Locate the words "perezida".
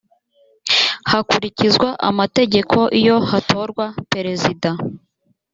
4.13-4.69